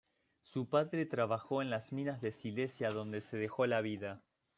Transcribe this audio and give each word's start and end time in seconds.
Su 0.41 0.67
padre 0.67 1.05
trabajó 1.05 1.61
en 1.61 1.69
las 1.69 1.91
minas 1.93 2.21
de 2.21 2.31
Silesia 2.31 2.89
donde 2.89 3.21
se 3.21 3.37
dejó 3.37 3.67
la 3.67 3.81
vida. 3.81 4.23